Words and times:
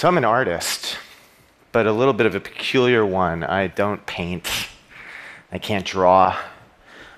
So 0.00 0.08
I'm 0.08 0.16
an 0.16 0.24
artist, 0.24 0.96
but 1.72 1.86
a 1.86 1.92
little 1.92 2.14
bit 2.14 2.24
of 2.24 2.34
a 2.34 2.40
peculiar 2.40 3.04
one. 3.04 3.44
I 3.44 3.66
don't 3.66 4.06
paint, 4.06 4.48
I 5.52 5.58
can't 5.58 5.84
draw. 5.84 6.38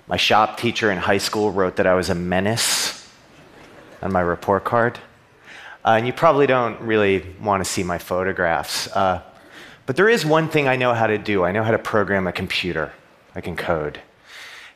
My 0.09 0.17
shop 0.17 0.59
teacher 0.59 0.91
in 0.91 0.99
high 0.99 1.19
school 1.19 1.53
wrote 1.53 1.77
that 1.77 1.87
I 1.87 1.95
was 1.95 2.11
a 2.11 2.17
menace 2.17 3.09
on 4.03 4.11
my 4.11 4.21
report 4.21 4.65
card. 4.65 4.99
Uh, 5.85 5.91
and 5.91 6.09
you 6.09 6.13
probably 6.13 6.49
don't 6.49 6.81
really 6.81 7.25
want 7.41 7.65
to 7.65 7.71
see 7.71 7.85
my 7.85 7.99
photographs. 7.99 8.89
Uh, 8.89 9.23
but 9.87 9.95
there 9.95 10.09
is 10.09 10.27
one 10.27 10.49
thing 10.49 10.67
I 10.67 10.75
know 10.75 10.93
how 10.93 11.07
to 11.07 11.19
do 11.19 11.45
I 11.45 11.53
know 11.53 11.63
how 11.63 11.71
to 11.71 11.79
program 11.79 12.27
a 12.27 12.33
computer, 12.33 12.93
I 13.37 13.43
can 13.43 13.55
code. 13.55 14.01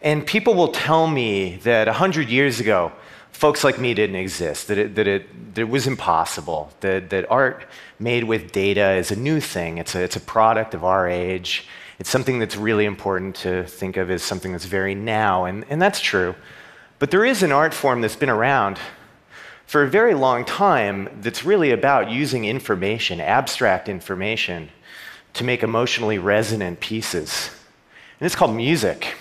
And 0.01 0.25
people 0.25 0.55
will 0.55 0.71
tell 0.71 1.09
me 1.09 1.57
that 1.65 1.89
100 1.89 2.29
years 2.29 2.61
ago, 2.61 2.93
folks 3.37 3.63
like 3.63 3.79
me 3.79 3.93
didn't 3.93 4.17
exist, 4.17 4.69
that 4.69 4.79
it, 4.79 4.95
that 4.95 5.07
it, 5.07 5.55
that 5.55 5.61
it 5.61 5.69
was 5.69 5.87
impossible, 5.87 6.71
that, 6.81 7.11
that 7.11 7.31
art 7.31 7.67
made 7.99 8.25
with 8.25 8.51
data 8.51 8.93
is 8.93 9.11
a 9.11 9.17
new 9.17 9.41
thing, 9.41 9.77
it's 9.77 9.95
a, 9.95 10.03
it's 10.03 10.17
a 10.17 10.21
product 10.21 10.73
of 10.73 10.85
our 10.85 11.07
age. 11.07 11.69
It's 11.99 12.11
something 12.11 12.39
that's 12.39 12.57
really 12.57 12.85
important 12.85 13.37
to 13.37 13.65
think 13.65 13.97
of 13.97 14.11
as 14.11 14.23
something 14.23 14.53
that's 14.53 14.65
very 14.65 14.95
now, 14.95 15.45
and, 15.45 15.65
and 15.69 15.81
that's 15.81 16.01
true. 16.01 16.35
But 16.99 17.11
there 17.11 17.25
is 17.25 17.43
an 17.43 17.53
art 17.53 17.75
form 17.75 18.01
that's 18.01 18.17
been 18.17 18.31
around 18.31 18.79
for 19.67 19.83
a 19.83 19.89
very 19.89 20.15
long 20.15 20.45
time 20.45 21.09
that's 21.21 21.45
really 21.45 21.73
about 21.73 22.11
using 22.11 22.45
information, 22.45 23.21
abstract 23.21 23.89
information, 23.89 24.71
to 25.35 25.45
make 25.45 25.63
emotionally 25.63 26.19
resonant 26.19 26.81
pieces. 26.81 27.51
And 28.19 28.27
it's 28.27 28.35
called 28.35 28.55
music. 28.55 29.15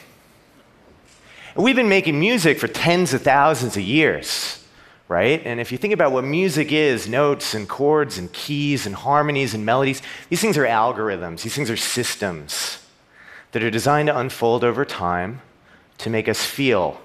We've 1.57 1.75
been 1.75 1.87
making 1.87 2.19
music 2.19 2.59
for 2.59 2.67
tens 2.67 3.13
of 3.13 3.21
thousands 3.21 3.77
of 3.77 3.83
years, 3.83 4.61
right? 5.07 5.41
And 5.45 5.61
if 5.61 5.71
you 5.71 5.77
think 5.77 5.93
about 5.93 6.11
what 6.11 6.25
music 6.25 6.73
is 6.73 7.07
notes 7.07 7.53
and 7.53 7.65
chords 7.69 8.17
and 8.17 8.31
keys 8.33 8.85
and 8.85 8.93
harmonies 8.93 9.53
and 9.53 9.65
melodies 9.65 10.01
these 10.27 10.41
things 10.41 10.57
are 10.57 10.65
algorithms, 10.65 11.43
these 11.43 11.55
things 11.55 11.69
are 11.69 11.77
systems 11.77 12.79
that 13.53 13.63
are 13.63 13.71
designed 13.71 14.07
to 14.07 14.19
unfold 14.19 14.65
over 14.65 14.83
time 14.83 15.41
to 15.99 16.09
make 16.09 16.27
us 16.27 16.43
feel. 16.43 16.99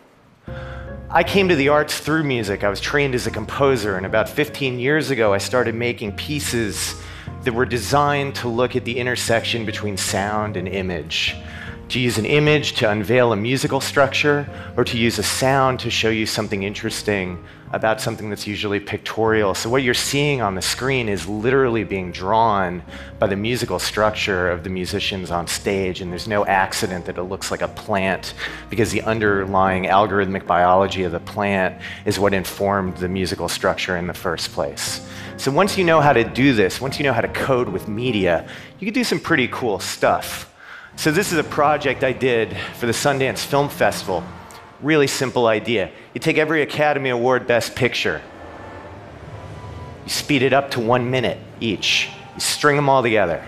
I 1.09 1.23
came 1.23 1.49
to 1.49 1.55
the 1.55 1.69
arts 1.69 2.01
through 2.01 2.25
music. 2.25 2.65
I 2.65 2.71
was 2.71 2.81
trained 2.81 3.15
as 3.15 3.29
a 3.29 3.31
composer, 3.31 3.97
and 3.97 4.05
about 4.05 4.29
15 4.29 4.81
years 4.81 5.13
ago, 5.13 5.33
I 5.33 5.39
started 5.39 5.77
making 5.77 6.17
pieces 6.17 7.01
that 7.45 7.55
were 7.55 7.67
designed 7.67 8.35
to 8.37 8.49
look 8.49 8.75
at 8.75 8.85
the 8.85 8.99
intersection 8.99 9.65
between 9.65 9.97
sound 9.97 10.57
and 10.57 10.67
image 10.67 11.37
to 11.91 11.99
use 11.99 12.19
an 12.19 12.27
image 12.27 12.75
to 12.75 12.89
unveil 12.89 13.33
a 13.33 13.37
musical 13.37 13.81
structure, 13.81 14.49
or 14.77 14.85
to 14.85 14.97
use 14.97 15.19
a 15.19 15.23
sound 15.23 15.81
to 15.81 15.91
show 15.91 16.09
you 16.09 16.25
something 16.25 16.63
interesting 16.63 17.43
about 17.73 18.01
something 18.01 18.29
that's 18.29 18.47
usually 18.47 18.81
pictorial. 18.81 19.55
So, 19.55 19.71
what 19.71 19.83
you're 19.83 19.95
seeing 19.95 20.41
on 20.41 20.55
the 20.55 20.63
screen 20.63 21.09
is 21.09 21.29
literally 21.29 21.85
being 21.85 22.11
drawn 22.11 22.83
by 23.19 23.27
the 23.27 23.37
musical 23.37 23.79
structure 23.79 24.51
of 24.51 24.65
the 24.65 24.71
musicians 24.71 25.31
on 25.31 25.47
stage, 25.47 26.01
and 26.01 26.11
there's 26.11 26.29
no 26.29 26.45
accident 26.47 27.07
that 27.07 27.19
it 27.19 27.25
looks 27.25 27.51
like 27.51 27.63
a 27.63 27.69
plant, 27.69 28.35
because 28.71 28.91
the 28.91 29.03
underlying 29.03 29.85
algorithmic 29.85 30.47
biology 30.47 31.05
of 31.05 31.13
the 31.13 31.21
plant 31.21 31.81
is 32.05 32.19
what 32.19 32.35
informed 32.35 32.97
the 32.97 33.09
musical 33.09 33.49
structure 33.49 33.97
in 33.97 34.07
the 34.07 34.15
first 34.15 34.53
place. 34.53 35.07
So, 35.37 35.51
once 35.51 35.79
you 35.79 35.85
know 35.85 36.01
how 36.01 36.13
to 36.13 36.25
do 36.25 36.55
this, 36.55 36.81
once 36.81 36.99
you 36.99 37.05
know 37.05 37.13
how 37.13 37.21
to 37.21 37.29
code 37.29 37.69
with 37.69 37.89
media, 37.89 38.49
you 38.79 38.87
can 38.87 38.95
do 38.95 39.05
some 39.05 39.21
pretty 39.21 39.49
cool 39.49 39.79
stuff. 39.79 40.50
So, 41.01 41.11
this 41.11 41.33
is 41.33 41.39
a 41.39 41.45
project 41.45 42.05
I 42.05 42.13
did 42.13 42.55
for 42.75 42.85
the 42.85 42.93
Sundance 42.93 43.43
Film 43.43 43.71
Festival. 43.71 44.23
Really 44.83 45.07
simple 45.07 45.47
idea. 45.47 45.91
You 46.13 46.21
take 46.21 46.37
every 46.37 46.61
Academy 46.61 47.09
Award 47.09 47.47
Best 47.47 47.75
Picture, 47.75 48.21
you 50.05 50.11
speed 50.11 50.43
it 50.43 50.53
up 50.53 50.73
to 50.73 50.81
one 50.81 51.11
minute 51.11 51.39
each, 51.59 52.11
you 52.35 52.41
string 52.41 52.77
them 52.77 52.91
all 52.91 53.03
together. 53.03 53.43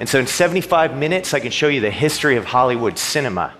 And 0.00 0.08
so, 0.08 0.18
in 0.18 0.26
75 0.26 0.96
minutes, 0.96 1.34
I 1.34 1.40
can 1.40 1.50
show 1.50 1.68
you 1.68 1.82
the 1.82 1.90
history 1.90 2.36
of 2.36 2.46
Hollywood 2.46 2.96
cinema. 2.96 3.52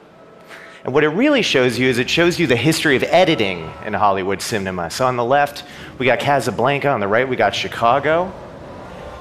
And 0.85 0.95
what 0.95 1.05
it 1.05 1.11
really 1.11 1.43
shows 1.43 1.79
you 1.79 1.91
is 1.91 1.99
it 1.99 2.09
shows 2.09 2.39
you 2.39 2.47
the 2.47 2.57
history 2.57 2.97
of 2.97 3.03
editing 3.03 3.71
in 3.85 3.93
Hollywood 3.93 4.41
cinema. 4.41 4.89
So, 4.89 5.07
on 5.07 5.17
the 5.17 5.25
left, 5.27 5.63
we 5.99 6.07
got 6.07 6.21
Casablanca, 6.21 6.89
on 6.89 7.01
the 7.01 7.09
right, 7.09 7.29
we 7.29 7.37
got 7.37 7.55
Chicago. 7.55 8.33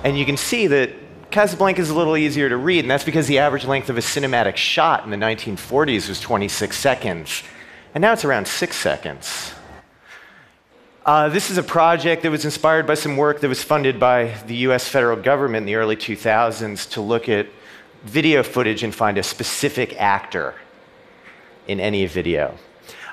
And 0.05 0.17
you 0.17 0.25
can 0.25 0.37
see 0.37 0.67
that 0.67 0.91
Casablanca 1.35 1.81
is 1.81 1.89
a 1.89 1.93
little 1.93 2.15
easier 2.15 2.47
to 2.47 2.55
read, 2.55 2.85
and 2.85 2.89
that's 2.89 3.03
because 3.03 3.27
the 3.27 3.39
average 3.39 3.65
length 3.65 3.89
of 3.89 3.97
a 3.97 3.99
cinematic 3.99 4.55
shot 4.55 5.03
in 5.03 5.09
the 5.09 5.17
1940s 5.17 6.07
was 6.07 6.21
26 6.21 6.77
seconds, 6.77 7.43
and 7.93 8.01
now 8.01 8.13
it's 8.13 8.23
around 8.23 8.47
six 8.47 8.77
seconds. 8.77 9.51
Uh, 11.05 11.27
this 11.27 11.51
is 11.51 11.57
a 11.57 11.63
project 11.63 12.23
that 12.23 12.31
was 12.31 12.45
inspired 12.45 12.87
by 12.87 12.93
some 12.93 13.17
work 13.17 13.41
that 13.41 13.49
was 13.49 13.61
funded 13.61 13.99
by 13.99 14.33
the 14.47 14.55
US 14.67 14.87
federal 14.87 15.17
government 15.17 15.63
in 15.63 15.65
the 15.65 15.75
early 15.75 15.97
2000s 15.97 16.89
to 16.91 17.01
look 17.01 17.27
at 17.27 17.47
video 18.05 18.41
footage 18.41 18.83
and 18.83 18.95
find 18.95 19.17
a 19.17 19.23
specific 19.23 19.99
actor 19.99 20.55
in 21.67 21.81
any 21.81 22.05
video. 22.05 22.57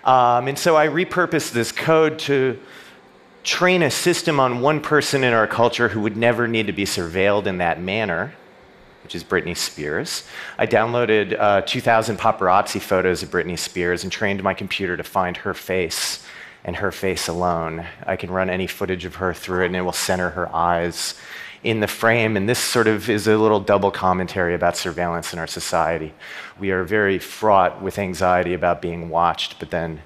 Um, 0.04 0.46
and 0.46 0.56
so 0.56 0.76
I 0.76 0.86
repurposed 0.86 1.50
this 1.50 1.72
code 1.72 2.20
to 2.20 2.56
train 3.42 3.82
a 3.82 3.90
system 3.90 4.38
on 4.38 4.60
one 4.60 4.80
person 4.80 5.24
in 5.24 5.32
our 5.32 5.46
culture 5.46 5.88
who 5.88 6.00
would 6.00 6.16
never 6.16 6.46
need 6.46 6.66
to 6.66 6.72
be 6.72 6.84
surveilled 6.84 7.46
in 7.46 7.58
that 7.58 7.80
manner, 7.80 8.34
which 9.02 9.14
is 9.14 9.24
Britney 9.24 9.56
Spears. 9.56 10.24
I 10.58 10.66
downloaded 10.66 11.38
uh, 11.38 11.62
2,000 11.62 12.18
paparazzi 12.18 12.80
photos 12.80 13.22
of 13.22 13.30
Britney 13.30 13.58
Spears 13.58 14.04
and 14.04 14.12
trained 14.12 14.42
my 14.42 14.54
computer 14.54 14.96
to 14.96 15.02
find 15.02 15.36
her 15.38 15.54
face 15.54 16.24
and 16.64 16.76
her 16.76 16.92
face 16.92 17.26
alone. 17.26 17.84
I 18.06 18.14
can 18.14 18.30
run 18.30 18.48
any 18.48 18.68
footage 18.68 19.04
of 19.04 19.16
her 19.16 19.34
through 19.34 19.64
it 19.64 19.66
and 19.66 19.76
it 19.76 19.82
will 19.82 19.92
center 19.92 20.30
her 20.30 20.54
eyes 20.54 21.14
in 21.64 21.80
the 21.80 21.88
frame. 21.88 22.36
And 22.36 22.48
this 22.48 22.60
sort 22.60 22.86
of 22.86 23.10
is 23.10 23.26
a 23.26 23.36
little 23.36 23.58
double 23.58 23.90
commentary 23.90 24.54
about 24.54 24.76
surveillance 24.76 25.32
in 25.32 25.40
our 25.40 25.48
society. 25.48 26.14
We 26.60 26.70
are 26.70 26.84
very 26.84 27.18
fraught 27.18 27.82
with 27.82 27.98
anxiety 27.98 28.54
about 28.54 28.80
being 28.80 29.08
watched, 29.08 29.58
but 29.58 29.70
then 29.70 30.02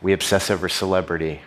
we 0.00 0.12
obsess 0.12 0.50
over 0.50 0.68
celebrity 0.68 1.42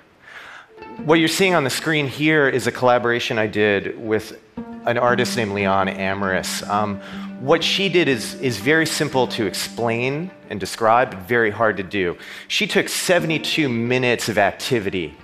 what 1.06 1.20
you're 1.20 1.28
seeing 1.28 1.54
on 1.56 1.64
the 1.64 1.70
screen 1.70 2.08
here 2.08 2.50
is 2.50 2.68
a 2.68 2.72
collaboration 2.72 3.38
I 3.38 3.48
did 3.48 4.00
with 4.00 4.42
an 4.86 4.98
artist 4.98 5.38
named 5.38 5.52
Lián 5.52 5.96
Amaris. 5.98 6.68
Um, 6.68 7.00
what 7.42 7.64
she 7.64 7.90
did 7.90 8.08
is, 8.08 8.36
is 8.42 8.58
very 8.58 8.86
simple 8.86 9.28
to 9.28 9.46
explain 9.46 10.32
and 10.50 10.60
describe, 10.60 11.12
but 11.12 11.20
very 11.22 11.52
hard 11.52 11.78
to 11.78 11.84
do. 11.84 12.18
She 12.48 12.66
took 12.66 12.90
72 12.90 13.68
minutes 13.68 14.30
of 14.30 14.38
activity, 14.38 15.16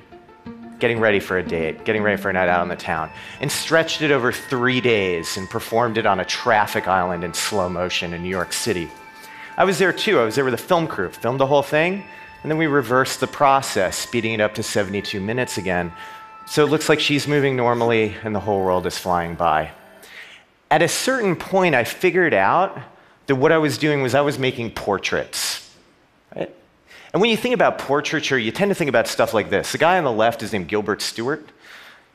getting 0.80 1.00
ready 1.00 1.20
for 1.20 1.38
a 1.38 1.44
date, 1.44 1.86
getting 1.86 2.04
ready 2.04 2.22
for 2.22 2.30
a 2.30 2.34
night 2.34 2.50
out 2.50 2.60
on 2.60 2.68
the 2.68 2.76
town, 2.76 3.10
and 3.40 3.52
stretched 3.52 4.02
it 4.02 4.12
over 4.12 4.32
three 4.32 4.82
days 4.82 5.38
and 5.38 5.50
performed 5.50 5.98
it 5.98 6.06
on 6.06 6.20
a 6.20 6.26
traffic 6.26 6.88
island 6.88 7.24
in 7.24 7.34
slow 7.34 7.70
motion 7.70 8.14
in 8.14 8.22
New 8.22 8.30
York 8.30 8.52
City. 8.52 8.90
I 9.58 9.64
was 9.64 9.80
there 9.80 9.94
too. 9.94 10.20
I 10.20 10.26
was 10.26 10.36
there 10.36 10.46
with 10.46 10.54
a 10.54 10.58
film 10.58 10.88
crew, 10.88 11.10
filmed 11.10 11.40
the 11.40 11.48
whole 11.48 11.64
thing, 11.64 12.04
and 12.42 12.52
then 12.52 12.58
we 12.58 12.68
reverse 12.68 13.18
the 13.18 13.28
process, 13.28 13.98
speeding 13.98 14.34
it 14.34 14.42
up 14.42 14.56
to 14.56 14.64
72 14.64 15.20
minutes 15.20 15.58
again. 15.58 15.92
So 16.48 16.66
it 16.66 16.70
looks 16.70 16.90
like 16.90 17.00
she's 17.00 17.28
moving 17.28 17.56
normally 17.56 18.16
and 18.24 18.34
the 18.34 18.40
whole 18.40 18.64
world 18.64 18.86
is 18.88 18.98
flying 18.98 19.36
by. 19.36 19.72
At 20.70 20.82
a 20.82 20.88
certain 20.88 21.36
point, 21.36 21.76
I 21.76 21.84
figured 21.84 22.34
out 22.34 22.78
that 23.28 23.36
what 23.36 23.52
I 23.52 23.58
was 23.58 23.78
doing 23.78 24.02
was 24.02 24.16
I 24.16 24.22
was 24.22 24.40
making 24.40 24.72
portraits. 24.72 25.70
Right? 26.36 26.54
And 27.14 27.22
when 27.22 27.30
you 27.30 27.38
think 27.38 27.54
about 27.54 27.78
portraiture, 27.78 28.40
you 28.40 28.52
tend 28.52 28.70
to 28.70 28.76
think 28.76 28.90
about 28.90 29.08
stuff 29.08 29.34
like 29.34 29.50
this. 29.50 29.72
The 29.72 29.78
guy 29.78 29.98
on 29.98 30.04
the 30.04 30.12
left 30.12 30.42
is 30.42 30.52
named 30.54 30.68
Gilbert 30.68 31.02
Stuart. 31.02 31.48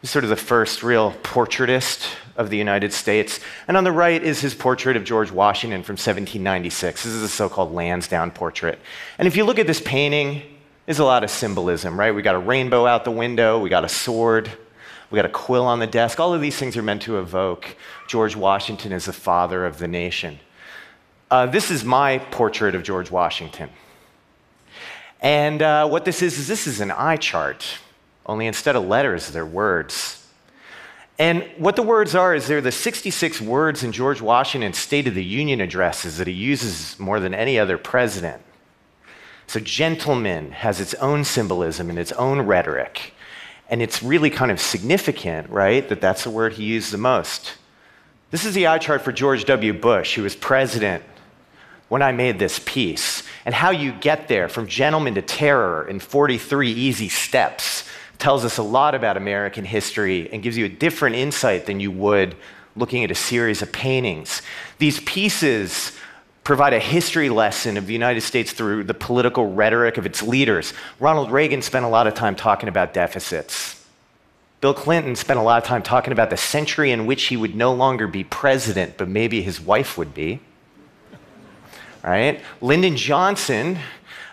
He's 0.00 0.10
sort 0.10 0.24
of 0.24 0.30
the 0.30 0.36
first 0.36 0.82
real 0.82 1.12
portraitist 1.22 2.14
of 2.36 2.50
the 2.50 2.56
United 2.56 2.92
States. 2.92 3.40
And 3.66 3.76
on 3.76 3.84
the 3.84 3.92
right 3.92 4.22
is 4.22 4.40
his 4.40 4.54
portrait 4.54 4.96
of 4.96 5.04
George 5.04 5.30
Washington 5.30 5.82
from 5.82 5.94
1796. 5.94 7.02
This 7.02 7.12
is 7.12 7.22
a 7.22 7.28
so 7.28 7.48
called 7.48 7.72
Lansdowne 7.72 8.30
portrait. 8.30 8.78
And 9.18 9.26
if 9.26 9.36
you 9.36 9.44
look 9.44 9.58
at 9.58 9.66
this 9.66 9.80
painting, 9.80 10.42
there's 10.84 10.98
a 10.98 11.04
lot 11.04 11.24
of 11.24 11.30
symbolism, 11.30 11.98
right? 11.98 12.14
We 12.14 12.22
got 12.22 12.34
a 12.34 12.38
rainbow 12.38 12.86
out 12.86 13.04
the 13.04 13.10
window, 13.10 13.58
we 13.58 13.70
got 13.70 13.84
a 13.84 13.88
sword, 13.88 14.50
we 15.10 15.16
got 15.16 15.24
a 15.24 15.30
quill 15.30 15.65
on 15.65 15.78
the 15.78 15.86
desk. 15.86 16.21
All 16.21 16.34
of 16.34 16.41
these 16.41 16.56
things 16.56 16.76
are 16.76 16.82
meant 16.82 17.03
to 17.03 17.18
evoke 17.18 17.76
George 18.06 18.36
Washington 18.36 18.92
as 18.92 19.06
the 19.06 19.12
father 19.12 19.65
of 19.65 19.78
the 19.78 19.88
nation. 19.88 20.38
Uh, 21.30 21.47
this 21.47 21.71
is 21.71 21.84
my 21.84 22.18
portrait 22.18 22.74
of 22.74 22.82
George 22.82 23.10
Washington. 23.10 23.71
And 25.21 25.62
uh, 25.62 25.88
what 25.88 26.04
this 26.04 26.22
is, 26.22 26.38
is 26.38 26.47
this 26.47 26.66
is 26.66 26.80
an 26.80 26.91
eye 26.91 27.16
chart, 27.16 27.78
only 28.26 28.46
instead 28.46 28.76
of 28.76 28.84
letters, 28.84 29.30
they're 29.30 29.46
words. 29.46 30.22
And 31.18 31.48
what 31.56 31.76
the 31.76 31.82
words 31.82 32.14
are 32.14 32.34
is 32.34 32.46
they're 32.46 32.60
the 32.60 32.72
66 32.72 33.40
words 33.40 33.82
in 33.82 33.92
George 33.92 34.20
Washington's 34.20 34.76
State 34.76 35.06
of 35.06 35.14
the 35.14 35.24
Union 35.24 35.60
addresses 35.60 36.18
that 36.18 36.26
he 36.26 36.34
uses 36.34 36.98
more 36.98 37.20
than 37.20 37.32
any 37.32 37.58
other 37.58 37.78
president. 37.78 38.42
So, 39.46 39.60
gentleman 39.60 40.50
has 40.50 40.80
its 40.80 40.92
own 40.94 41.24
symbolism 41.24 41.88
and 41.88 41.98
its 41.98 42.12
own 42.12 42.42
rhetoric. 42.42 43.14
And 43.70 43.80
it's 43.80 44.02
really 44.02 44.28
kind 44.28 44.50
of 44.50 44.60
significant, 44.60 45.48
right, 45.48 45.88
that 45.88 46.00
that's 46.00 46.24
the 46.24 46.30
word 46.30 46.54
he 46.54 46.64
used 46.64 46.92
the 46.92 46.98
most. 46.98 47.54
This 48.30 48.44
is 48.44 48.54
the 48.54 48.66
eye 48.66 48.78
chart 48.78 49.02
for 49.02 49.12
George 49.12 49.44
W. 49.44 49.72
Bush, 49.72 50.14
who 50.16 50.22
was 50.22 50.36
president 50.36 51.04
when 51.88 52.02
I 52.02 52.10
made 52.10 52.38
this 52.38 52.60
piece, 52.64 53.22
and 53.44 53.54
how 53.54 53.70
you 53.70 53.92
get 53.92 54.26
there 54.26 54.48
from 54.48 54.66
gentleman 54.66 55.14
to 55.14 55.22
terror 55.22 55.86
in 55.88 56.00
43 56.00 56.72
easy 56.72 57.08
steps 57.08 57.88
tells 58.18 58.45
us 58.45 58.59
a 58.59 58.63
lot 58.63 58.95
about 58.95 59.16
American 59.16 59.65
history 59.65 60.30
and 60.33 60.42
gives 60.42 60.57
you 60.57 60.65
a 60.65 60.68
different 60.68 61.16
insight 61.16 61.66
than 61.66 61.80
you 61.80 61.91
would 61.91 62.36
looking 62.77 63.04
at 63.04 63.10
a 63.10 63.15
series 63.15 63.63
of 63.63 63.72
paintings. 63.72 64.42
These 64.78 65.01
pieces 65.01 65.92
provide 66.45 66.72
a 66.72 66.78
history 66.78 67.28
lesson 67.28 67.77
of 67.77 67.86
the 67.86 67.92
United 67.92 68.21
States 68.21 68.53
through 68.53 68.84
the 68.84 68.95
political 68.95 69.53
rhetoric 69.53 69.98
of 69.98 70.07
its 70.07 70.22
leaders. 70.22 70.72
Ronald 71.01 71.30
Reagan 71.30 71.60
spent 71.60 71.84
a 71.84 71.89
lot 71.89 72.07
of 72.07 72.15
time 72.15 72.36
talking 72.36 72.68
about 72.68 72.95
deficits. 72.95 73.84
Bill 74.60 74.74
Clinton 74.74 75.16
spent 75.16 75.39
a 75.39 75.42
lot 75.42 75.62
of 75.62 75.69
time 75.69 75.83
talking 75.83 76.12
about 76.12 76.30
the 76.30 76.36
century 76.36 76.91
in 76.91 77.07
which 77.07 77.24
he 77.24 77.36
would 77.36 77.54
no 77.54 77.72
longer 77.72 78.07
be 78.07 78.24
president, 78.24 78.97
but 78.97 79.09
maybe 79.09 79.42
his 79.42 79.60
wife 79.60 79.98
would 79.98 80.15
be. 80.15 80.41
Right? 82.03 82.41
Lyndon 82.60 82.97
Johnson 82.97 83.78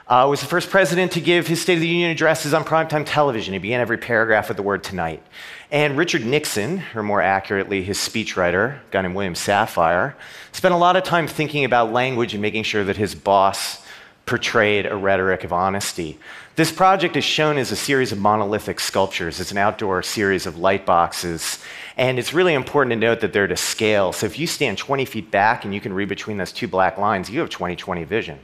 uh, 0.08 0.28
was 0.30 0.42
the 0.42 0.48
first 0.48 0.70
president 0.70 1.12
to 1.14 1.22
give 1.22 1.48
his 1.48 1.62
State 1.62 1.76
of 1.76 1.80
the 1.80 1.88
Union 1.88 2.12
addresses 2.12 2.54
on 2.54 2.64
primetime 2.64 3.04
television. 3.06 3.54
He 3.54 3.60
began 3.60 3.80
every 3.80 3.98
paragraph 3.98 4.50
with 4.50 4.58
the 4.58 4.64
word 4.64 4.84
tonight. 4.84 5.24
And 5.72 5.98
Richard 5.98 6.26
Nixon, 6.26 6.84
or 6.94 7.04
more 7.04 7.22
accurately, 7.22 7.84
his 7.84 7.98
speechwriter, 7.98 8.76
a 8.76 8.82
guy 8.92 9.02
named 9.02 9.16
William 9.16 9.34
Safire, 9.34 10.14
spent 10.52 10.74
a 10.74 10.78
lot 10.78 10.96
of 10.96 11.04
time 11.04 11.28
thinking 11.28 11.64
about 11.66 11.94
language 11.94 12.34
and 12.34 12.42
making 12.42 12.64
sure 12.64 12.84
that 12.84 12.98
his 12.98 13.16
boss 13.16 13.82
portrayed 14.26 14.86
a 14.86 14.96
rhetoric 14.96 15.44
of 15.44 15.52
honesty. 15.52 16.18
This 16.56 16.72
project 16.72 17.16
is 17.16 17.24
shown 17.24 17.58
as 17.58 17.72
a 17.72 17.76
series 17.76 18.12
of 18.12 18.20
monolithic 18.20 18.80
sculptures. 18.80 19.40
It's 19.40 19.52
an 19.52 19.58
outdoor 19.58 20.04
series 20.04 20.46
of 20.46 20.58
light 20.58 20.86
boxes. 20.86 21.60
And 21.98 22.20
it's 22.20 22.34
really 22.34 22.54
important 22.54 22.92
to 22.92 22.96
note 22.96 23.22
that 23.22 23.34
they're 23.34 23.48
to 23.48 23.58
scale. 23.58 24.14
So 24.14 24.26
if 24.26 24.38
you 24.38 24.48
stand 24.48 24.78
20 24.78 25.06
feet 25.06 25.32
back 25.32 25.66
and 25.66 25.74
you 25.74 25.82
can 25.82 25.94
read 25.94 26.10
between 26.10 26.38
those 26.38 26.52
two 26.52 26.68
black 26.68 26.98
lines, 26.98 27.30
you 27.30 27.40
have 27.40 27.50
20 27.50 27.76
20 27.76 28.04
vision. 28.04 28.40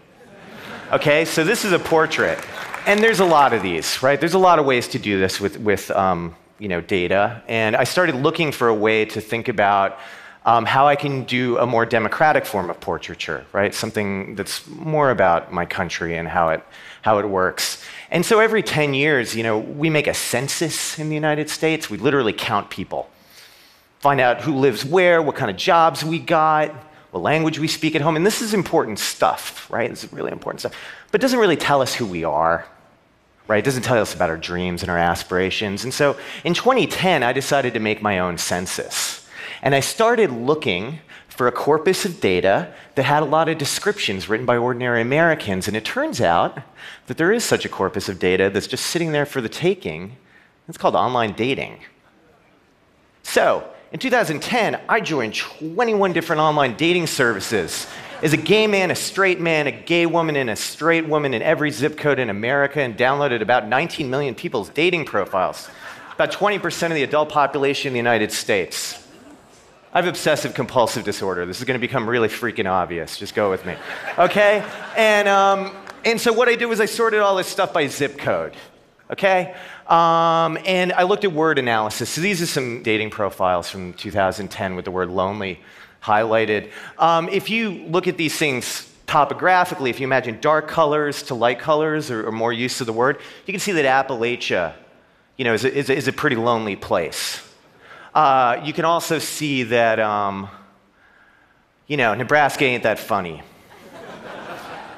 Okay, 0.92 1.24
so 1.24 1.44
this 1.44 1.66
is 1.66 1.72
a 1.72 1.78
portrait. 1.78 2.40
And 2.88 3.00
there's 3.00 3.20
a 3.20 3.26
lot 3.26 3.54
of 3.54 3.62
these, 3.62 4.02
right? 4.02 4.20
There's 4.20 4.34
a 4.34 4.40
lot 4.40 4.58
of 4.58 4.66
ways 4.66 4.88
to 4.88 4.98
do 4.98 5.20
this 5.20 5.40
with, 5.40 5.60
with 5.60 5.92
um, 5.92 6.36
you 6.58 6.68
know, 6.68 6.82
data. 6.82 7.44
And 7.48 7.76
I 7.76 7.84
started 7.84 8.16
looking 8.16 8.52
for 8.52 8.70
a 8.70 8.74
way 8.74 9.06
to 9.06 9.22
think 9.22 9.50
about 9.50 10.00
um, 10.48 10.66
how 10.66 10.88
I 10.88 10.96
can 10.96 11.26
do 11.26 11.60
a 11.60 11.68
more 11.68 11.86
democratic 11.86 12.44
form 12.44 12.72
of 12.72 12.80
portraiture, 12.80 13.46
right? 13.54 13.72
Something 13.72 14.34
that's 14.34 14.66
more 14.68 15.12
about 15.12 15.54
my 15.54 15.64
country 15.64 16.18
and 16.18 16.28
how 16.28 16.50
it, 16.50 16.64
how 17.04 17.20
it 17.20 17.30
works. 17.30 17.86
And 18.10 18.26
so 18.26 18.40
every 18.40 18.64
10 18.64 18.96
years, 18.96 19.36
you 19.36 19.44
know, 19.44 19.60
we 19.60 19.92
make 19.92 20.08
a 20.08 20.16
census 20.16 20.98
in 20.98 21.10
the 21.10 21.16
United 21.16 21.52
States. 21.52 21.92
We 21.92 22.00
literally 22.00 22.34
count 22.34 22.72
people, 22.72 23.12
find 24.00 24.20
out 24.20 24.42
who 24.42 24.56
lives 24.56 24.84
where, 24.84 25.22
what 25.22 25.36
kind 25.36 25.52
of 25.52 25.58
jobs 25.58 26.04
we 26.04 26.18
got, 26.18 26.74
what 27.12 27.22
language 27.22 27.60
we 27.60 27.68
speak 27.68 27.96
at 27.96 28.02
home. 28.02 28.16
And 28.16 28.26
this 28.26 28.42
is 28.42 28.54
important 28.54 29.00
stuff, 29.00 29.70
right? 29.72 29.90
This 29.90 30.04
is 30.04 30.14
really 30.14 30.32
important 30.32 30.62
stuff. 30.62 30.76
But 31.12 31.22
it 31.22 31.24
doesn't 31.24 31.40
really 31.40 31.58
tell 31.58 31.82
us 31.82 31.94
who 31.96 32.06
we 32.06 32.24
are, 32.24 32.68
right? 33.48 33.58
It 33.58 33.66
doesn't 33.66 33.84
tell 33.84 34.00
us 34.00 34.14
about 34.14 34.30
our 34.30 34.38
dreams 34.38 34.84
and 34.84 34.92
our 34.92 34.98
aspirations. 34.98 35.84
And 35.84 35.94
so 35.94 36.18
in 36.44 36.54
2010, 36.54 37.24
I 37.24 37.34
decided 37.34 37.74
to 37.74 37.80
make 37.80 38.02
my 38.02 38.20
own 38.20 38.38
census. 38.38 39.28
And 39.62 39.74
I 39.74 39.80
started 39.80 40.32
looking 40.32 41.00
for 41.28 41.48
a 41.48 41.52
corpus 41.52 42.06
of 42.06 42.20
data 42.20 42.74
that 42.96 43.04
had 43.04 43.24
a 43.24 43.26
lot 43.26 43.50
of 43.50 43.58
descriptions 43.58 44.28
written 44.28 44.46
by 44.46 44.58
ordinary 44.58 45.02
Americans. 45.02 45.68
And 45.68 45.76
it 45.76 45.86
turns 45.86 46.22
out 46.22 46.60
that 47.08 47.18
there 47.18 47.32
is 47.32 47.44
such 47.44 47.66
a 47.66 47.70
corpus 47.70 48.10
of 48.10 48.20
data 48.20 48.50
that's 48.50 48.68
just 48.68 48.86
sitting 48.86 49.14
there 49.14 49.26
for 49.26 49.42
the 49.42 49.50
taking. 49.50 50.18
It's 50.68 50.78
called 50.78 50.96
online 50.96 51.34
dating. 51.34 51.80
So, 53.24 53.68
in 53.92 54.00
2010, 54.00 54.82
I 54.88 55.00
joined 55.00 55.34
21 55.34 56.14
different 56.14 56.42
online 56.42 56.76
dating 56.78 57.08
services. 57.08 57.88
As 58.22 58.34
a 58.34 58.38
gay 58.38 58.68
man, 58.68 58.92
a 58.92 58.96
straight 58.96 59.40
man, 59.40 59.66
a 59.66 59.72
gay 59.72 60.06
woman, 60.06 60.36
and 60.36 60.50
a 60.50 60.56
straight 60.56 61.08
woman 61.08 61.34
in 61.34 61.42
every 61.42 61.72
zip 61.72 61.98
code 61.98 62.20
in 62.20 62.30
America, 62.30 62.82
and 62.82 62.96
downloaded 62.96 63.42
about 63.42 63.68
19 63.68 64.10
million 64.10 64.36
people's 64.36 64.70
dating 64.70 65.06
profiles, 65.06 65.70
about 66.14 66.32
20% 66.32 66.88
of 66.88 66.94
the 66.94 67.04
adult 67.04 67.30
population 67.30 67.88
in 67.88 67.94
the 67.94 68.00
United 68.00 68.32
States. 68.32 69.08
I 69.92 70.00
have 70.00 70.08
obsessive 70.08 70.54
compulsive 70.54 71.04
disorder. 71.04 71.48
This 71.48 71.58
is 71.58 71.64
going 71.64 71.80
to 71.80 71.86
become 71.86 72.08
really 72.08 72.28
freaking 72.28 72.70
obvious. 72.70 73.18
Just 73.18 73.34
go 73.34 73.50
with 73.50 73.66
me. 73.66 73.76
Okay? 74.20 74.64
And, 74.96 75.28
um, 75.28 75.76
and 76.06 76.22
so 76.22 76.32
what 76.32 76.48
I 76.48 76.54
did 76.54 76.68
was 76.68 76.80
I 76.80 76.86
sorted 76.86 77.22
all 77.22 77.36
this 77.38 77.48
stuff 77.48 77.74
by 77.74 77.88
zip 77.88 78.20
code. 78.20 78.54
Okay? 79.12 79.56
Um, 79.88 80.58
and 80.66 80.94
I 80.94 81.04
looked 81.04 81.24
at 81.24 81.32
word 81.32 81.58
analysis. 81.58 82.10
So 82.10 82.22
these 82.22 82.42
are 82.42 82.46
some 82.46 82.84
dating 82.84 83.10
profiles 83.10 83.70
from 83.70 83.94
2010 83.94 84.76
with 84.76 84.86
the 84.86 84.92
word 84.92 85.10
lonely 85.10 85.60
highlighted. 86.04 86.72
Um, 86.98 87.28
if 87.30 87.50
you 87.50 87.72
look 87.88 88.08
at 88.08 88.18
these 88.18 88.38
things 88.38 88.90
topographically, 89.08 89.90
if 89.90 90.00
you 90.00 90.06
imagine 90.06 90.40
dark 90.40 90.68
colors 90.68 91.24
to 91.24 91.36
light 91.36 91.60
colors 91.60 92.12
or, 92.12 92.28
or 92.28 92.32
more 92.32 92.54
use 92.54 92.80
of 92.80 92.88
the 92.88 92.94
word, 92.94 93.20
you 93.46 93.54
can 93.54 93.60
see 93.60 93.72
that 93.72 94.08
Appalachia 94.08 94.74
you 95.40 95.46
know, 95.46 95.54
is, 95.54 95.64
a, 95.64 95.74
is 95.74 95.90
a, 95.90 95.96
is 95.96 96.08
a 96.08 96.14
pretty 96.14 96.36
lonely 96.36 96.76
place. 96.76 97.42
Uh, 98.14 98.62
you 98.66 98.74
can 98.74 98.84
also 98.84 99.20
see 99.20 99.64
that, 99.64 100.00
um, 100.00 100.50
you 101.88 101.96
know, 101.96 102.14
Nebraska 102.14 102.66
ain't 102.66 102.84
that 102.84 103.00
funny. 103.00 103.42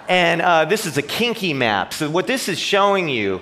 and 0.10 0.42
uh, 0.42 0.66
this 0.66 0.88
is 0.88 0.98
a 0.98 1.02
kinky 1.04 1.54
map. 1.54 1.94
So, 1.94 2.10
what 2.10 2.26
this 2.26 2.50
is 2.50 2.58
showing 2.58 3.08
you 3.08 3.42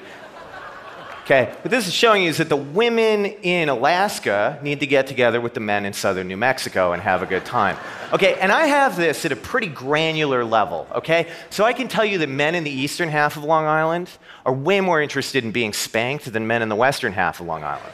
Okay, 1.31 1.53
what 1.61 1.69
this 1.69 1.87
is 1.87 1.93
showing 1.93 2.23
you 2.23 2.29
is 2.31 2.37
that 2.37 2.49
the 2.49 2.57
women 2.57 3.27
in 3.27 3.69
Alaska 3.69 4.57
need 4.63 4.79
to 4.79 4.87
get 4.87 5.05
together 5.05 5.39
with 5.39 5.53
the 5.53 5.59
men 5.59 5.85
in 5.85 5.93
southern 5.93 6.27
New 6.27 6.37
Mexico 6.37 6.91
and 6.91 7.03
have 7.03 7.21
a 7.21 7.27
good 7.27 7.45
time. 7.45 7.77
Okay, 8.11 8.33
and 8.39 8.51
I 8.51 8.65
have 8.65 8.97
this 8.97 9.23
at 9.25 9.31
a 9.31 9.35
pretty 9.35 9.67
granular 9.67 10.43
level, 10.43 10.87
okay? 10.91 11.27
So 11.51 11.65
I 11.65 11.73
can 11.73 11.87
tell 11.87 12.03
you 12.03 12.17
that 12.17 12.29
men 12.29 12.55
in 12.55 12.63
the 12.63 12.71
eastern 12.71 13.09
half 13.09 13.37
of 13.37 13.43
Long 13.43 13.65
Island 13.65 14.09
are 14.43 14.51
way 14.51 14.81
more 14.81 15.03
interested 15.03 15.43
in 15.43 15.51
being 15.51 15.71
spanked 15.71 16.33
than 16.33 16.47
men 16.47 16.63
in 16.63 16.69
the 16.69 16.75
western 16.75 17.13
half 17.13 17.39
of 17.39 17.45
Long 17.45 17.63
Island. 17.63 17.93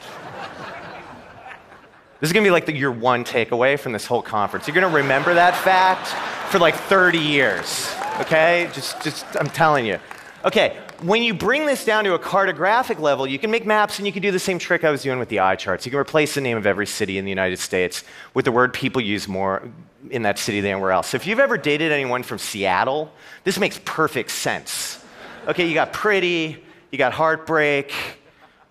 This 2.18 2.30
is 2.30 2.32
gonna 2.32 2.44
be 2.44 2.50
like 2.50 2.64
the, 2.64 2.74
your 2.74 2.92
one 2.92 3.22
takeaway 3.22 3.78
from 3.78 3.92
this 3.92 4.06
whole 4.06 4.22
conference. 4.22 4.66
You're 4.66 4.74
gonna 4.74 4.88
remember 4.88 5.34
that 5.34 5.54
fact 5.54 6.08
for 6.50 6.58
like 6.58 6.74
30 6.74 7.18
years, 7.18 7.94
okay? 8.20 8.70
Just, 8.72 9.02
just, 9.02 9.26
I'm 9.38 9.50
telling 9.50 9.84
you. 9.84 9.98
Okay, 10.42 10.78
when 11.02 11.22
you 11.22 11.34
bring 11.34 11.66
this 11.66 11.84
down 11.84 12.04
to 12.04 12.14
a 12.14 12.18
cartographic 12.18 12.98
level, 12.98 13.26
you 13.26 13.38
can 13.38 13.50
make 13.50 13.66
maps 13.66 13.98
and 13.98 14.06
you 14.06 14.12
can 14.12 14.22
do 14.22 14.30
the 14.30 14.38
same 14.38 14.58
trick 14.58 14.84
I 14.84 14.90
was 14.90 15.02
doing 15.02 15.18
with 15.18 15.28
the 15.28 15.40
eye 15.40 15.56
charts. 15.56 15.84
You 15.84 15.90
can 15.90 16.00
replace 16.00 16.34
the 16.34 16.40
name 16.40 16.56
of 16.56 16.66
every 16.66 16.86
city 16.86 17.18
in 17.18 17.24
the 17.24 17.30
United 17.30 17.58
States 17.58 18.04
with 18.34 18.44
the 18.44 18.52
word 18.52 18.72
people 18.72 19.00
use 19.00 19.28
more 19.28 19.62
in 20.10 20.22
that 20.22 20.38
city 20.38 20.60
than 20.60 20.72
anywhere 20.72 20.92
else. 20.92 21.08
So 21.08 21.16
if 21.16 21.26
you've 21.26 21.40
ever 21.40 21.58
dated 21.58 21.92
anyone 21.92 22.22
from 22.22 22.38
Seattle, 22.38 23.10
this 23.44 23.58
makes 23.58 23.80
perfect 23.84 24.30
sense. 24.30 25.02
Okay, 25.46 25.66
you 25.66 25.74
got 25.74 25.92
pretty, 25.92 26.62
you 26.90 26.98
got 26.98 27.12
heartbreak, 27.12 27.92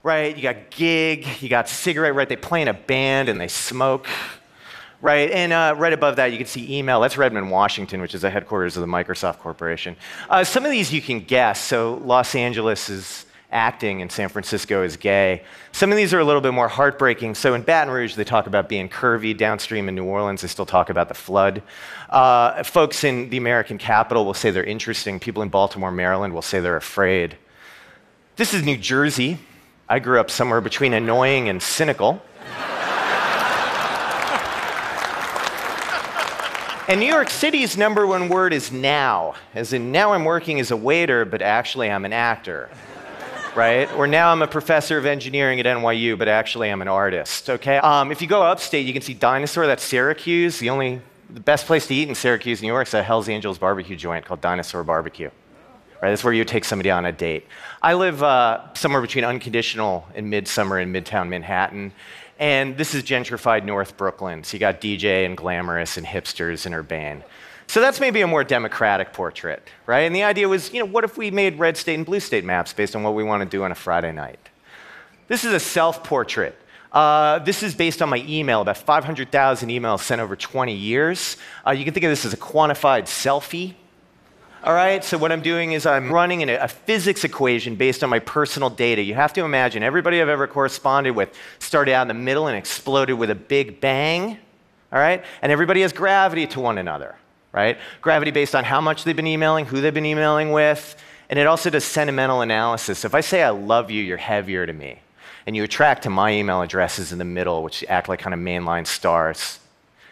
right? 0.03 0.35
You 0.35 0.41
got 0.41 0.71
gig, 0.71 1.27
you 1.41 1.49
got 1.49 1.69
cigarette, 1.69 2.15
right? 2.15 2.27
They 2.27 2.35
play 2.35 2.61
in 2.61 2.67
a 2.67 2.73
band 2.73 3.29
and 3.29 3.39
they 3.39 3.47
smoke 3.47 4.07
right? 5.01 5.29
And 5.31 5.53
uh, 5.53 5.75
right 5.77 5.93
above 5.93 6.15
that, 6.17 6.31
you 6.31 6.37
can 6.37 6.47
see 6.47 6.77
email. 6.77 6.99
That's 7.01 7.17
Redmond, 7.17 7.51
Washington, 7.51 8.01
which 8.01 8.15
is 8.15 8.21
the 8.21 8.29
headquarters 8.29 8.77
of 8.77 8.81
the 8.81 8.87
Microsoft 8.87 9.39
Corporation. 9.39 9.95
Uh, 10.29 10.43
some 10.43 10.65
of 10.65 10.71
these 10.71 10.93
you 10.93 11.01
can 11.01 11.19
guess. 11.19 11.59
So 11.59 11.95
Los 12.03 12.35
Angeles 12.35 12.89
is 12.89 13.25
acting 13.51 14.01
and 14.01 14.11
San 14.11 14.29
Francisco 14.29 14.83
is 14.83 14.97
gay. 14.97 15.43
Some 15.71 15.91
of 15.91 15.97
these 15.97 16.13
are 16.13 16.19
a 16.19 16.25
little 16.25 16.41
bit 16.41 16.53
more 16.53 16.67
heartbreaking. 16.67 17.35
So 17.35 17.53
in 17.53 17.61
Baton 17.61 17.93
Rouge, 17.93 18.15
they 18.15 18.23
talk 18.23 18.47
about 18.47 18.67
being 18.67 18.89
curvy. 18.89 19.35
Downstream 19.35 19.87
in 19.87 19.95
New 19.95 20.05
Orleans, 20.05 20.41
they 20.41 20.47
still 20.47 20.65
talk 20.65 20.89
about 20.89 21.07
the 21.07 21.13
flood. 21.13 21.63
Uh, 22.09 22.63
folks 22.63 23.03
in 23.03 23.29
the 23.29 23.37
American 23.37 23.77
capital 23.77 24.25
will 24.25 24.33
say 24.33 24.51
they're 24.51 24.63
interesting. 24.63 25.19
People 25.19 25.41
in 25.41 25.49
Baltimore, 25.49 25.91
Maryland 25.91 26.33
will 26.33 26.41
say 26.41 26.59
they're 26.59 26.75
afraid. 26.75 27.37
This 28.35 28.53
is 28.53 28.63
New 28.63 28.77
Jersey. 28.77 29.39
I 29.87 29.99
grew 29.99 30.19
up 30.19 30.29
somewhere 30.29 30.61
between 30.61 30.93
annoying 30.93 31.47
and 31.47 31.61
cynical. 31.61 32.21
And 36.87 36.99
New 36.99 37.07
York 37.07 37.31
City's 37.31 37.77
number 37.77 38.05
one 38.05 38.29
word 38.29 38.53
is 38.53 38.71
now, 38.71 39.33
as 39.55 39.73
in 39.73 39.91
now 39.91 40.13
I'm 40.13 40.23
working 40.23 40.59
as 40.59 40.69
a 40.69 40.77
waiter, 40.77 41.25
but 41.25 41.41
actually 41.41 41.89
I'm 41.89 42.05
an 42.05 42.13
actor, 42.13 42.69
right? 43.55 43.91
Or 43.93 44.05
now 44.05 44.31
I'm 44.31 44.43
a 44.43 44.47
professor 44.47 44.95
of 44.99 45.07
engineering 45.07 45.59
at 45.59 45.65
NYU, 45.65 46.15
but 46.15 46.27
actually 46.27 46.69
I'm 46.69 46.83
an 46.83 46.87
artist, 46.87 47.49
okay? 47.49 47.77
Um, 47.77 48.11
if 48.11 48.21
you 48.21 48.27
go 48.27 48.43
upstate, 48.43 48.85
you 48.85 48.93
can 48.93 49.01
see 49.01 49.15
Dinosaur, 49.15 49.65
that's 49.65 49.81
Syracuse. 49.81 50.59
The 50.59 50.69
only, 50.69 51.01
the 51.31 51.39
best 51.39 51.65
place 51.65 51.87
to 51.87 51.95
eat 51.95 52.07
in 52.07 52.13
Syracuse, 52.13 52.61
New 52.61 52.67
York 52.67 52.87
is 52.87 52.93
a 52.93 53.01
Hell's 53.01 53.29
Angels 53.29 53.57
barbecue 53.57 53.95
joint 53.95 54.23
called 54.23 54.41
Dinosaur 54.41 54.83
Barbecue. 54.83 55.31
Right, 56.03 56.09
that's 56.09 56.23
where 56.23 56.33
you 56.33 56.45
take 56.45 56.65
somebody 56.65 56.91
on 56.91 57.05
a 57.05 57.11
date. 57.11 57.47
I 57.81 57.95
live 57.95 58.21
uh, 58.21 58.73
somewhere 58.75 59.01
between 59.01 59.23
Unconditional 59.23 60.05
and 60.13 60.29
Midsummer 60.29 60.79
in 60.79 60.93
Midtown 60.93 61.29
Manhattan, 61.29 61.93
and 62.39 62.77
this 62.77 62.93
is 62.93 63.03
gentrified 63.03 63.63
North 63.63 63.97
Brooklyn. 63.97 64.43
So 64.43 64.55
you 64.55 64.59
got 64.59 64.81
DJ 64.81 65.25
and 65.25 65.37
glamorous 65.37 65.97
and 65.97 66.05
hipsters 66.05 66.65
and 66.65 66.75
urbane. 66.75 67.23
So 67.67 67.81
that's 67.81 67.99
maybe 67.99 68.21
a 68.21 68.27
more 68.27 68.43
democratic 68.43 69.13
portrait, 69.13 69.67
right? 69.85 70.01
And 70.01 70.15
the 70.15 70.23
idea 70.23 70.47
was, 70.47 70.71
you 70.73 70.79
know, 70.79 70.85
what 70.85 71.03
if 71.03 71.17
we 71.17 71.31
made 71.31 71.57
red 71.57 71.77
state 71.77 71.95
and 71.95 72.05
blue 72.05 72.19
state 72.19 72.45
maps 72.45 72.73
based 72.73 72.95
on 72.95 73.03
what 73.03 73.15
we 73.15 73.23
want 73.23 73.41
to 73.41 73.49
do 73.49 73.63
on 73.63 73.71
a 73.71 73.75
Friday 73.75 74.11
night? 74.11 74.39
This 75.27 75.43
is 75.43 75.53
a 75.53 75.59
self 75.59 76.03
portrait. 76.03 76.55
Uh, 76.91 77.39
this 77.39 77.63
is 77.63 77.75
based 77.75 78.01
on 78.01 78.09
my 78.09 78.23
email, 78.27 78.61
about 78.61 78.77
500,000 78.77 79.69
emails 79.69 79.99
sent 80.01 80.21
over 80.21 80.35
20 80.35 80.73
years. 80.73 81.35
Uh, 81.67 81.71
you 81.71 81.83
can 81.83 81.93
think 81.93 82.05
of 82.05 82.09
this 82.09 82.23
as 82.23 82.33
a 82.33 82.37
quantified 82.37 83.03
selfie. 83.03 83.73
All 84.65 84.73
right, 84.73 85.03
so 85.03 85.19
what 85.19 85.31
I'm 85.31 85.43
doing 85.43 85.73
is 85.73 85.85
I'm 85.85 86.11
running 86.11 86.41
a, 86.49 86.55
a 86.55 86.67
physics 86.67 87.23
equation 87.23 87.75
based 87.75 88.03
on 88.03 88.09
my 88.09 88.17
personal 88.17 88.71
data. 88.71 89.03
You 89.03 89.13
have 89.13 89.31
to 89.33 89.45
imagine 89.45 89.83
everybody 89.83 90.19
I've 90.19 90.27
ever 90.27 90.47
corresponded 90.47 91.15
with 91.15 91.37
started 91.59 91.93
out 91.93 92.01
in 92.01 92.07
the 92.07 92.15
middle 92.15 92.47
and 92.47 92.57
exploded 92.57 93.15
with 93.15 93.29
a 93.29 93.35
big 93.35 93.79
bang. 93.79 94.39
All 94.91 94.97
right, 94.97 95.23
and 95.43 95.51
everybody 95.51 95.81
has 95.81 95.93
gravity 95.93 96.47
to 96.47 96.59
one 96.59 96.79
another, 96.79 97.15
right? 97.51 97.77
Gravity 98.01 98.31
based 98.31 98.55
on 98.55 98.63
how 98.63 98.81
much 98.81 99.03
they've 99.03 99.15
been 99.15 99.27
emailing, 99.27 99.67
who 99.67 99.81
they've 99.81 99.93
been 99.93 100.03
emailing 100.03 100.51
with, 100.51 100.95
and 101.29 101.37
it 101.37 101.45
also 101.45 101.69
does 101.69 101.83
sentimental 101.83 102.41
analysis. 102.41 102.97
So 102.97 103.05
if 103.05 103.13
I 103.13 103.21
say 103.21 103.43
I 103.43 103.51
love 103.51 103.91
you, 103.91 104.01
you're 104.01 104.17
heavier 104.17 104.65
to 104.65 104.73
me. 104.73 104.99
And 105.45 105.55
you 105.55 105.63
attract 105.63 106.01
to 106.03 106.09
my 106.09 106.31
email 106.31 106.63
addresses 106.63 107.11
in 107.11 107.19
the 107.19 107.23
middle, 107.23 107.61
which 107.61 107.85
act 107.87 108.09
like 108.09 108.19
kind 108.19 108.33
of 108.33 108.39
mainline 108.39 108.87
stars. 108.87 109.59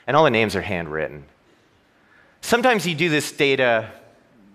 And 0.05 0.15
all 0.15 0.23
the 0.23 0.29
names 0.29 0.55
are 0.55 0.61
handwritten. 0.61 1.25
Sometimes 2.41 2.85
you 2.85 2.93
do 2.93 3.09
this 3.09 3.31
data 3.31 3.89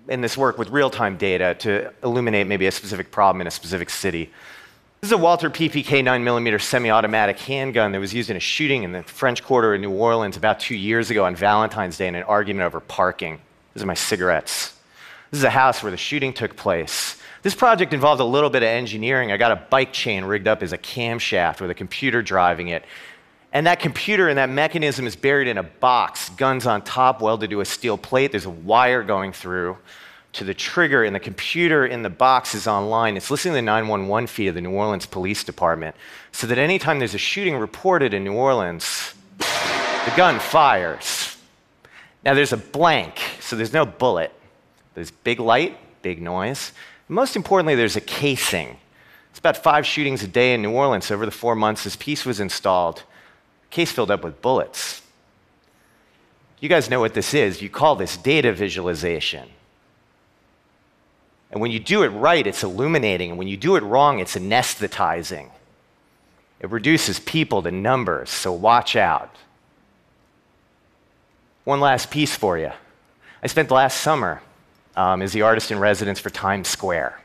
in 0.08 0.20
this 0.20 0.36
work 0.36 0.58
with 0.58 0.70
real 0.70 0.90
time 0.90 1.16
data 1.16 1.54
to 1.60 1.92
illuminate 2.02 2.46
maybe 2.46 2.66
a 2.66 2.72
specific 2.72 3.10
problem 3.10 3.40
in 3.40 3.46
a 3.46 3.50
specific 3.50 3.90
city. 3.90 4.30
This 5.00 5.10
is 5.10 5.12
a 5.12 5.18
Walther 5.18 5.48
PPK 5.48 6.02
9mm 6.02 6.60
semi 6.60 6.90
automatic 6.90 7.38
handgun 7.38 7.92
that 7.92 8.00
was 8.00 8.12
used 8.12 8.30
in 8.30 8.36
a 8.36 8.40
shooting 8.40 8.82
in 8.82 8.92
the 8.92 9.04
French 9.04 9.44
Quarter 9.44 9.74
in 9.74 9.80
New 9.80 9.92
Orleans 9.92 10.36
about 10.36 10.58
two 10.58 10.74
years 10.74 11.10
ago 11.10 11.24
on 11.24 11.36
Valentine's 11.36 11.96
Day 11.96 12.08
in 12.08 12.16
an 12.16 12.24
argument 12.24 12.66
over 12.66 12.80
parking. 12.80 13.38
These 13.74 13.84
are 13.84 13.86
my 13.86 13.94
cigarettes. 13.94 14.74
This 15.30 15.38
is 15.38 15.44
a 15.44 15.50
house 15.50 15.82
where 15.82 15.92
the 15.92 15.96
shooting 15.96 16.32
took 16.32 16.56
place. 16.56 17.20
This 17.42 17.54
project 17.54 17.92
involved 17.92 18.20
a 18.20 18.24
little 18.24 18.50
bit 18.50 18.62
of 18.62 18.68
engineering. 18.68 19.30
I 19.30 19.36
got 19.36 19.52
a 19.52 19.56
bike 19.56 19.92
chain 19.92 20.24
rigged 20.24 20.48
up 20.48 20.62
as 20.62 20.72
a 20.72 20.78
camshaft 20.78 21.60
with 21.60 21.70
a 21.70 21.74
computer 21.74 22.20
driving 22.20 22.68
it. 22.68 22.84
And 23.52 23.66
that 23.66 23.80
computer 23.80 24.28
and 24.28 24.38
that 24.38 24.50
mechanism 24.50 25.06
is 25.06 25.16
buried 25.16 25.48
in 25.48 25.56
a 25.56 25.62
box, 25.62 26.28
guns 26.30 26.66
on 26.66 26.82
top, 26.82 27.22
welded 27.22 27.50
to 27.50 27.60
a 27.60 27.64
steel 27.64 27.96
plate. 27.96 28.30
There's 28.30 28.44
a 28.44 28.50
wire 28.50 29.02
going 29.02 29.32
through 29.32 29.78
to 30.34 30.44
the 30.44 30.52
trigger, 30.52 31.04
and 31.04 31.14
the 31.14 31.20
computer 31.20 31.86
in 31.86 32.02
the 32.02 32.10
box 32.10 32.54
is 32.54 32.66
online. 32.66 33.16
It's 33.16 33.30
listening 33.30 33.52
to 33.52 33.56
the 33.56 33.62
911 33.62 34.26
feed 34.26 34.48
of 34.48 34.54
the 34.54 34.60
New 34.60 34.72
Orleans 34.72 35.06
Police 35.06 35.42
Department 35.42 35.96
so 36.32 36.46
that 36.46 36.58
anytime 36.58 36.98
there's 36.98 37.14
a 37.14 37.18
shooting 37.18 37.56
reported 37.56 38.12
in 38.12 38.24
New 38.24 38.34
Orleans, 38.34 39.14
the 39.38 40.12
gun 40.16 40.38
fires. 40.38 41.36
Now 42.24 42.34
there's 42.34 42.52
a 42.52 42.58
blank, 42.58 43.18
so 43.40 43.56
there's 43.56 43.72
no 43.72 43.86
bullet. 43.86 44.32
There's 44.94 45.10
big 45.10 45.40
light, 45.40 45.78
big 46.02 46.20
noise. 46.20 46.72
most 47.08 47.36
importantly, 47.36 47.74
there's 47.74 47.96
a 47.96 48.00
casing. 48.00 48.76
It's 49.30 49.38
about 49.38 49.56
five 49.56 49.86
shootings 49.86 50.22
a 50.22 50.28
day 50.28 50.52
in 50.52 50.60
New 50.60 50.72
Orleans 50.72 51.10
over 51.10 51.24
the 51.24 51.32
four 51.32 51.54
months 51.54 51.84
this 51.84 51.96
piece 51.96 52.26
was 52.26 52.38
installed. 52.38 53.04
Case 53.70 53.92
filled 53.92 54.10
up 54.10 54.24
with 54.24 54.40
bullets. 54.40 55.02
You 56.60 56.68
guys 56.68 56.90
know 56.90 57.00
what 57.00 57.14
this 57.14 57.34
is. 57.34 57.62
You 57.62 57.68
call 57.68 57.96
this 57.96 58.16
data 58.16 58.52
visualization. 58.52 59.48
And 61.50 61.60
when 61.60 61.70
you 61.70 61.78
do 61.78 62.02
it 62.02 62.08
right, 62.08 62.46
it's 62.46 62.62
illuminating. 62.62 63.30
And 63.30 63.38
when 63.38 63.48
you 63.48 63.56
do 63.56 63.76
it 63.76 63.82
wrong, 63.82 64.18
it's 64.18 64.36
anesthetizing. 64.36 65.50
It 66.60 66.70
reduces 66.70 67.20
people 67.20 67.62
to 67.62 67.70
numbers, 67.70 68.30
so 68.30 68.52
watch 68.52 68.96
out. 68.96 69.34
One 71.64 71.80
last 71.80 72.10
piece 72.10 72.34
for 72.34 72.58
you. 72.58 72.72
I 73.42 73.46
spent 73.46 73.70
last 73.70 74.00
summer 74.00 74.42
um, 74.96 75.22
is 75.22 75.32
the 75.32 75.42
artist 75.42 75.70
in 75.70 75.78
residence 75.78 76.18
for 76.18 76.30
Times 76.30 76.66
Square. 76.66 77.20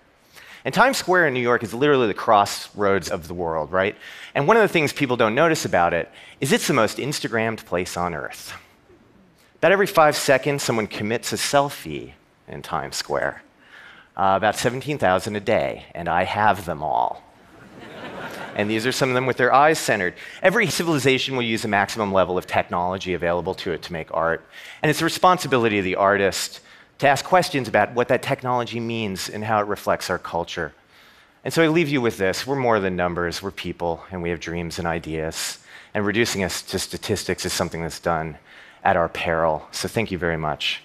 And 0.66 0.74
Times 0.74 0.98
Square 0.98 1.28
in 1.28 1.34
New 1.34 1.42
York 1.42 1.62
is 1.62 1.74
literally 1.74 2.08
the 2.08 2.14
crossroads 2.14 3.10
of 3.10 3.28
the 3.28 3.34
world, 3.34 3.72
right? 3.72 3.98
And 4.34 4.48
one 4.48 4.56
of 4.56 4.62
the 4.62 4.70
things 4.70 4.94
people 4.94 5.18
don't 5.18 5.36
notice 5.36 5.66
about 5.66 5.94
it 5.94 6.10
is 6.40 6.54
it's 6.54 6.68
the 6.68 6.74
most 6.74 6.98
Instagrammed 6.98 7.66
place 7.66 7.98
on 7.98 8.14
earth. 8.14 8.54
About 9.58 9.74
every 9.74 9.88
five 9.88 10.16
seconds, 10.16 10.64
someone 10.64 10.88
commits 10.88 11.34
a 11.34 11.36
selfie 11.36 12.14
in 12.48 12.62
Times 12.62 12.96
Square. 12.96 13.44
Uh, 14.16 14.34
about 14.38 14.56
17,000 14.56 15.36
a 15.36 15.40
day, 15.40 15.86
and 15.94 16.08
I 16.08 16.24
have 16.24 16.66
them 16.66 16.82
all. 16.82 17.24
and 18.56 18.70
these 18.70 18.86
are 18.86 18.92
some 18.92 19.10
of 19.10 19.16
them 19.16 19.26
with 19.26 19.38
their 19.38 19.54
eyes 19.54 19.80
centered. 19.80 20.14
Every 20.42 20.68
civilization 20.68 21.36
will 21.36 21.44
use 21.44 21.66
a 21.66 21.68
maximum 21.68 22.14
level 22.14 22.38
of 22.38 22.48
technology 22.48 23.14
available 23.14 23.56
to 23.56 23.72
it 23.72 23.82
to 23.84 23.94
make 23.94 24.14
art. 24.14 24.46
And 24.82 24.90
it's 24.90 25.00
the 25.00 25.06
responsibility 25.06 25.80
of 25.80 25.84
the 25.84 25.96
artist 25.96 26.62
to 27.04 27.10
ask 27.10 27.26
questions 27.26 27.68
about 27.68 27.94
what 27.94 28.08
that 28.08 28.24
technology 28.24 28.80
means 28.80 29.28
and 29.28 29.44
how 29.44 29.60
it 29.60 29.68
reflects 29.68 30.10
our 30.10 30.18
culture. 30.18 30.74
And 31.44 31.54
so 31.54 31.62
I 31.62 31.68
leave 31.68 31.90
you 31.90 32.00
with 32.00 32.18
this 32.18 32.48
we're 32.48 32.56
more 32.56 32.80
than 32.80 32.96
numbers, 32.96 33.44
we're 33.44 33.52
people, 33.52 34.06
and 34.10 34.24
we 34.24 34.30
have 34.30 34.40
dreams 34.40 34.80
and 34.80 34.88
ideas. 34.88 35.60
And 35.94 36.06
reducing 36.06 36.46
us 36.46 36.62
to 36.62 36.80
statistics 36.80 37.46
is 37.46 37.52
something 37.52 37.82
that's 37.82 38.00
done 38.00 38.38
at 38.86 38.96
our 38.96 39.10
peril. 39.10 39.68
So 39.74 39.90
thank 39.90 40.12
you 40.12 40.18
very 40.18 40.38
much. 40.38 40.82